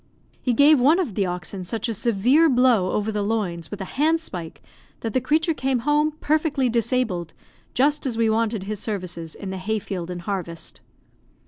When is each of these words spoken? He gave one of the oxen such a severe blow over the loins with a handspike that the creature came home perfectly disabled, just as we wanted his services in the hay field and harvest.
He 0.41 0.53
gave 0.53 0.79
one 0.79 0.97
of 0.97 1.13
the 1.13 1.27
oxen 1.27 1.63
such 1.63 1.87
a 1.87 1.93
severe 1.93 2.49
blow 2.49 2.89
over 2.93 3.11
the 3.11 3.21
loins 3.21 3.69
with 3.69 3.79
a 3.81 3.85
handspike 4.01 4.59
that 5.01 5.13
the 5.13 5.21
creature 5.21 5.53
came 5.53 5.81
home 5.85 6.13
perfectly 6.21 6.69
disabled, 6.69 7.35
just 7.75 8.07
as 8.07 8.17
we 8.17 8.27
wanted 8.27 8.63
his 8.63 8.79
services 8.79 9.35
in 9.35 9.51
the 9.51 9.57
hay 9.59 9.77
field 9.77 10.09
and 10.09 10.23
harvest. 10.23 10.81